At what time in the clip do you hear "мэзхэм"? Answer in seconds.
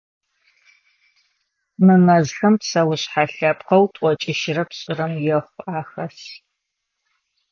2.05-2.53